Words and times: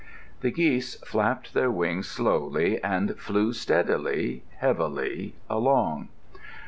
The 0.39 0.49
geese 0.49 0.95
flapped 1.05 1.53
their 1.53 1.69
wings 1.69 2.07
slowly 2.07 2.83
and 2.83 3.15
flew 3.19 3.53
steadily, 3.53 4.41
heavily 4.57 5.35
along. 5.47 6.09